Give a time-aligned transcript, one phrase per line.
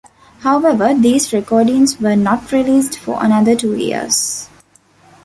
[0.39, 4.49] However, these recordings were not released for another two years.